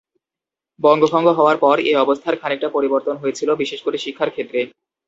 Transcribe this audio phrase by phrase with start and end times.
[0.79, 4.59] বঙ্গভঙ্গ হওয়ার পর এ অবস্থার খানিকটা পরিবর্তন হয়েছিল, বিশেষ করে শিক্ষার ক্ষেত্রে।